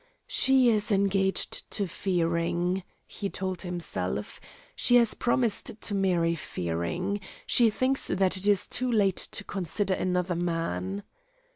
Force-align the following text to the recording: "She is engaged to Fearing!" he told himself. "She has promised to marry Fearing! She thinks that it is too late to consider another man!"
"She 0.25 0.67
is 0.69 0.91
engaged 0.91 1.69
to 1.73 1.85
Fearing!" 1.87 2.81
he 3.05 3.29
told 3.29 3.61
himself. 3.61 4.41
"She 4.75 4.95
has 4.95 5.13
promised 5.13 5.79
to 5.79 5.93
marry 5.93 6.33
Fearing! 6.33 7.19
She 7.45 7.69
thinks 7.69 8.07
that 8.07 8.35
it 8.35 8.47
is 8.47 8.65
too 8.65 8.91
late 8.91 9.17
to 9.17 9.43
consider 9.43 9.93
another 9.93 10.33
man!" 10.33 11.03